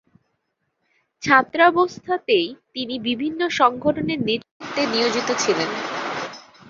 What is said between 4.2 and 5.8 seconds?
নেতৃত্বে নিয়োজিত ছিলেন।